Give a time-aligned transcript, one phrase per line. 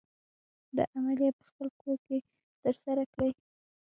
[0.75, 2.17] دا عملیه په خپل کور کې
[2.61, 3.31] تر سره کړئ.